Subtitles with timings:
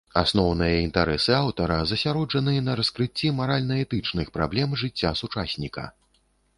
[0.21, 5.91] Асноўныя інтарэсы аўтара засяроджаны на раскрыцці маральна-этычных праблем жыцця сучасніка.